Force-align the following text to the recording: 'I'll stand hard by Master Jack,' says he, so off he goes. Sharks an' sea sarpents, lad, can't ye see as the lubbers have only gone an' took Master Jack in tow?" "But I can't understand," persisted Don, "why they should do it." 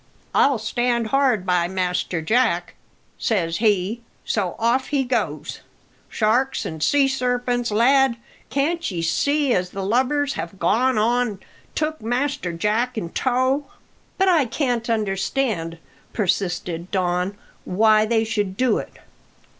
'I'll 0.33 0.57
stand 0.57 1.09
hard 1.09 1.45
by 1.45 1.67
Master 1.67 2.23
Jack,' 2.23 2.73
says 3.19 3.57
he, 3.57 4.01
so 4.25 4.55
off 4.57 4.87
he 4.87 5.03
goes. 5.03 5.59
Sharks 6.09 6.65
an' 6.65 6.81
sea 6.81 7.07
sarpents, 7.07 7.69
lad, 7.69 8.17
can't 8.49 8.89
ye 8.89 9.03
see 9.03 9.53
as 9.53 9.69
the 9.69 9.83
lubbers 9.85 10.33
have 10.33 10.53
only 10.55 10.57
gone 10.57 10.97
an' 10.97 11.39
took 11.75 12.01
Master 12.01 12.51
Jack 12.51 12.97
in 12.97 13.09
tow?" 13.11 13.67
"But 14.17 14.27
I 14.27 14.45
can't 14.45 14.89
understand," 14.89 15.77
persisted 16.13 16.89
Don, 16.89 17.37
"why 17.63 18.03
they 18.07 18.23
should 18.23 18.57
do 18.57 18.79
it." 18.79 18.97